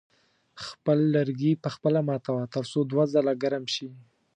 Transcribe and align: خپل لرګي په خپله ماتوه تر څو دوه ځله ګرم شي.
خپل 0.65 0.97
لرګي 1.15 1.51
په 1.63 1.69
خپله 1.75 1.99
ماتوه 2.09 2.43
تر 2.55 2.63
څو 2.71 2.79
دوه 2.91 3.05
ځله 3.13 3.33
ګرم 3.43 3.63
شي. 3.73 3.89